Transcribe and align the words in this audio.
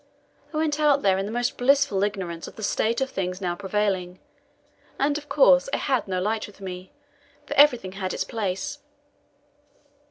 I 0.51 0.57
went 0.57 0.79
out 0.79 1.03
there 1.03 1.19
in 1.19 1.27
the 1.27 1.31
most 1.31 1.57
blissful 1.59 2.01
ignorance 2.03 2.47
of 2.47 2.55
the 2.55 2.63
state 2.63 3.01
of 3.01 3.11
things 3.11 3.39
now 3.39 3.53
prevailing, 3.53 4.17
and, 4.97 5.15
of 5.15 5.29
course, 5.29 5.69
I 5.73 5.77
had 5.77 6.07
no 6.07 6.19
light 6.19 6.47
with 6.47 6.59
me, 6.59 6.91
for 7.45 7.53
everything 7.53 7.91
had 7.91 8.11
its 8.11 8.23
place. 8.23 8.79